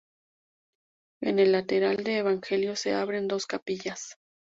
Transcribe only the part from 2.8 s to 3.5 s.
abren dos